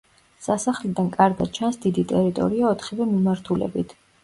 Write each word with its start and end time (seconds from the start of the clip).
სასახლიდან 0.45 1.11
კარგად 1.17 1.51
ჩანს 1.59 1.79
დიდი 1.85 2.07
ტერიტორია 2.13 2.67
ოთხივე 2.73 3.11
მიმართულებით. 3.13 3.97